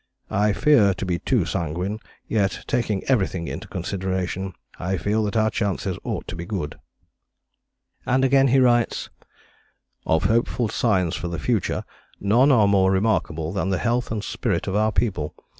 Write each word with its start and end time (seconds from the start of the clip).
I 0.31 0.51
fear 0.51 0.95
to 0.95 1.05
be 1.05 1.19
too 1.19 1.45
sanguine, 1.45 1.99
yet 2.27 2.63
taking 2.65 3.03
everything 3.03 3.47
into 3.47 3.67
consideration 3.67 4.53
I 4.79 4.97
feel 4.97 5.23
that 5.25 5.37
our 5.37 5.51
chances 5.51 5.95
ought 6.03 6.27
to 6.29 6.35
be 6.35 6.43
good." 6.43 6.79
And 8.07 8.25
again 8.25 8.47
he 8.47 8.59
writes: 8.59 9.11
"Of 10.07 10.23
hopeful 10.23 10.69
signs 10.69 11.15
for 11.15 11.27
the 11.27 11.37
future 11.37 11.83
none 12.19 12.51
are 12.51 12.67
more 12.67 12.91
remarkable 12.91 13.53
than 13.53 13.69
the 13.69 13.77
health 13.77 14.09
and 14.11 14.23
spirit 14.23 14.65
of 14.65 14.75
our 14.75 14.91
people. 14.91 15.35